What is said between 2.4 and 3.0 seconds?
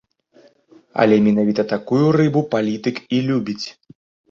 палітык